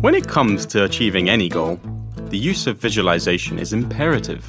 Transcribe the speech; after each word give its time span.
When 0.00 0.14
it 0.14 0.28
comes 0.28 0.64
to 0.66 0.84
achieving 0.84 1.28
any 1.28 1.48
goal, 1.48 1.80
the 2.28 2.38
use 2.38 2.68
of 2.68 2.78
visualization 2.78 3.58
is 3.58 3.72
imperative. 3.72 4.46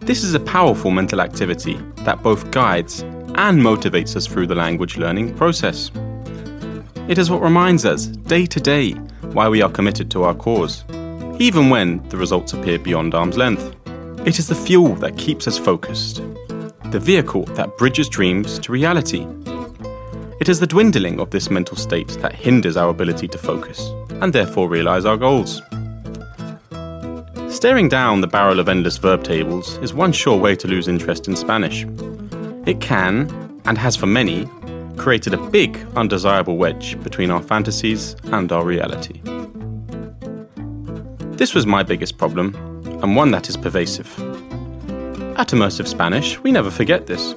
This 0.00 0.22
is 0.22 0.34
a 0.34 0.40
powerful 0.40 0.90
mental 0.90 1.22
activity 1.22 1.78
that 2.04 2.22
both 2.22 2.50
guides 2.50 3.00
and 3.00 3.58
motivates 3.58 4.16
us 4.16 4.26
through 4.26 4.48
the 4.48 4.54
language 4.54 4.98
learning 4.98 5.34
process. 5.36 5.90
It 7.08 7.16
is 7.16 7.30
what 7.30 7.40
reminds 7.40 7.86
us, 7.86 8.08
day 8.08 8.44
to 8.44 8.60
day, 8.60 8.92
why 9.32 9.48
we 9.48 9.62
are 9.62 9.70
committed 9.70 10.10
to 10.10 10.24
our 10.24 10.34
cause, 10.34 10.84
even 11.38 11.70
when 11.70 12.06
the 12.10 12.18
results 12.18 12.52
appear 12.52 12.78
beyond 12.78 13.14
arm's 13.14 13.38
length. 13.38 13.74
It 14.26 14.38
is 14.38 14.48
the 14.48 14.54
fuel 14.54 14.96
that 14.96 15.16
keeps 15.16 15.48
us 15.48 15.56
focused, 15.56 16.16
the 16.90 17.00
vehicle 17.00 17.44
that 17.54 17.78
bridges 17.78 18.10
dreams 18.10 18.58
to 18.58 18.72
reality. 18.72 19.26
It 20.40 20.50
is 20.50 20.60
the 20.60 20.66
dwindling 20.66 21.20
of 21.20 21.30
this 21.30 21.48
mental 21.48 21.78
state 21.78 22.08
that 22.20 22.34
hinders 22.34 22.76
our 22.76 22.90
ability 22.90 23.26
to 23.28 23.38
focus 23.38 23.90
and 24.20 24.32
therefore 24.32 24.68
realize 24.68 25.04
our 25.04 25.16
goals. 25.16 25.62
Staring 27.48 27.88
down 27.88 28.20
the 28.20 28.26
barrel 28.26 28.60
of 28.60 28.68
endless 28.68 28.96
verb 28.96 29.24
tables 29.24 29.76
is 29.78 29.92
one 29.92 30.12
sure 30.12 30.38
way 30.38 30.54
to 30.56 30.68
lose 30.68 30.88
interest 30.88 31.28
in 31.28 31.36
Spanish. 31.36 31.84
It 32.66 32.80
can, 32.80 33.60
and 33.64 33.76
has 33.76 33.96
for 33.96 34.06
many, 34.06 34.48
created 34.96 35.34
a 35.34 35.50
big, 35.50 35.76
undesirable 35.96 36.56
wedge 36.56 37.02
between 37.02 37.30
our 37.30 37.42
fantasies 37.42 38.14
and 38.24 38.52
our 38.52 38.64
reality. 38.64 39.20
This 41.36 41.54
was 41.54 41.66
my 41.66 41.82
biggest 41.82 42.18
problem, 42.18 42.54
and 43.02 43.16
one 43.16 43.30
that 43.30 43.48
is 43.48 43.56
pervasive. 43.56 44.06
At 45.38 45.48
Immersive 45.48 45.86
Spanish, 45.86 46.38
we 46.40 46.52
never 46.52 46.70
forget 46.70 47.06
this. 47.06 47.34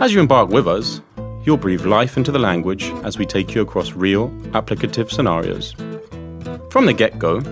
As 0.00 0.14
you 0.14 0.20
embark 0.20 0.48
with 0.48 0.68
us, 0.68 1.00
you'll 1.44 1.56
breathe 1.56 1.84
life 1.84 2.16
into 2.16 2.32
the 2.32 2.38
language 2.38 2.84
as 3.04 3.18
we 3.18 3.26
take 3.26 3.54
you 3.54 3.62
across 3.62 3.92
real, 3.92 4.30
applicative 4.52 5.10
scenarios. 5.10 5.74
From 6.70 6.86
the 6.86 6.92
get 6.92 7.18
go, 7.18 7.42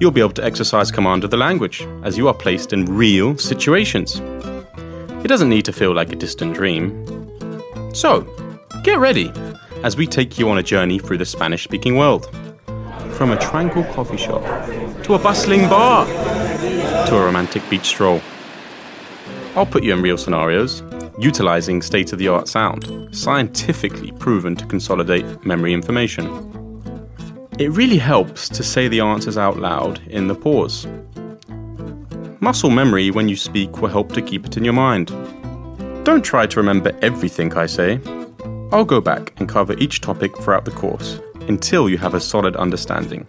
you'll 0.00 0.10
be 0.10 0.20
able 0.20 0.30
to 0.30 0.44
exercise 0.44 0.90
command 0.90 1.24
of 1.24 1.30
the 1.30 1.36
language 1.36 1.86
as 2.02 2.18
you 2.18 2.28
are 2.28 2.34
placed 2.34 2.72
in 2.72 2.84
real 2.84 3.38
situations. 3.38 4.20
It 5.24 5.28
doesn't 5.28 5.48
need 5.48 5.64
to 5.64 5.72
feel 5.72 5.94
like 5.94 6.12
a 6.12 6.16
distant 6.16 6.54
dream. 6.54 7.06
So, 7.94 8.22
get 8.82 8.98
ready 8.98 9.32
as 9.82 9.96
we 9.96 10.06
take 10.06 10.38
you 10.38 10.48
on 10.50 10.58
a 10.58 10.62
journey 10.62 10.98
through 10.98 11.18
the 11.18 11.24
Spanish 11.24 11.64
speaking 11.64 11.96
world. 11.96 12.28
From 13.12 13.30
a 13.30 13.38
tranquil 13.38 13.84
coffee 13.84 14.16
shop 14.16 14.42
to 15.04 15.14
a 15.14 15.18
bustling 15.18 15.68
bar 15.68 16.06
to 16.06 17.16
a 17.16 17.24
romantic 17.24 17.68
beach 17.70 17.86
stroll. 17.86 18.20
I'll 19.54 19.66
put 19.66 19.84
you 19.84 19.92
in 19.92 20.02
real 20.02 20.18
scenarios, 20.18 20.82
utilizing 21.18 21.80
state 21.80 22.12
of 22.12 22.18
the 22.18 22.28
art 22.28 22.48
sound, 22.48 23.03
scientifically 23.14 24.12
proven 24.12 24.56
to 24.56 24.66
consolidate 24.66 25.44
memory 25.44 25.72
information. 25.72 26.26
It 27.58 27.70
really 27.70 27.98
helps 27.98 28.48
to 28.48 28.62
say 28.62 28.88
the 28.88 29.00
answers 29.00 29.38
out 29.38 29.58
loud 29.58 30.00
in 30.08 30.26
the 30.26 30.34
pause. 30.34 30.86
Muscle 32.40 32.70
memory 32.70 33.10
when 33.10 33.28
you 33.28 33.36
speak 33.36 33.80
will 33.80 33.88
help 33.88 34.12
to 34.12 34.20
keep 34.20 34.46
it 34.46 34.56
in 34.56 34.64
your 34.64 34.74
mind. 34.74 35.08
Don't 36.04 36.24
try 36.24 36.46
to 36.46 36.60
remember 36.60 36.92
everything 37.00 37.54
I 37.54 37.66
say. 37.66 38.00
I'll 38.72 38.84
go 38.84 39.00
back 39.00 39.32
and 39.36 39.48
cover 39.48 39.74
each 39.78 40.00
topic 40.00 40.36
throughout 40.36 40.64
the 40.64 40.72
course 40.72 41.20
until 41.48 41.88
you 41.88 41.96
have 41.98 42.14
a 42.14 42.20
solid 42.20 42.56
understanding. 42.56 43.26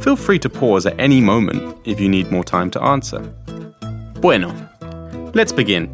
Feel 0.00 0.16
free 0.16 0.38
to 0.40 0.48
pause 0.48 0.86
at 0.86 0.98
any 1.00 1.20
moment 1.20 1.78
if 1.84 1.98
you 1.98 2.08
need 2.08 2.30
more 2.30 2.44
time 2.44 2.70
to 2.72 2.82
answer. 2.82 3.20
Bueno, 4.20 4.52
let's 5.34 5.52
begin. 5.52 5.88